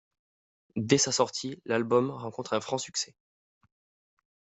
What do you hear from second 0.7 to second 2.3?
Dès sa sortie, l'album